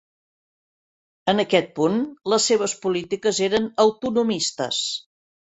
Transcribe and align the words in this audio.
En 1.33 1.43
aquest 1.43 1.69
punt, 1.81 1.99
les 2.35 2.49
seves 2.53 2.75
polítiques 2.87 3.43
eren 3.49 3.71
autonomistes. 3.87 4.85